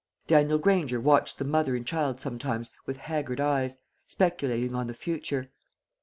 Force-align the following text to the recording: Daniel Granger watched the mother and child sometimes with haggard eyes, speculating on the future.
Daniel 0.25 0.57
Granger 0.57 0.99
watched 0.99 1.37
the 1.37 1.45
mother 1.45 1.75
and 1.75 1.85
child 1.85 2.19
sometimes 2.19 2.71
with 2.87 2.97
haggard 2.97 3.39
eyes, 3.39 3.77
speculating 4.07 4.73
on 4.73 4.87
the 4.87 4.95
future. 4.95 5.51